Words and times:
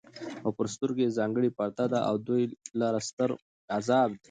او 0.43 0.49
پر 0.57 0.65
سترگو 0.73 1.01
ئې 1.05 1.15
ځانگړې 1.17 1.49
پرده 1.57 1.85
ده 1.91 1.99
او 2.09 2.15
دوى 2.27 2.45
لره 2.79 2.99
ستر 3.09 3.29
عذاب 3.77 4.09
دی 4.13 4.17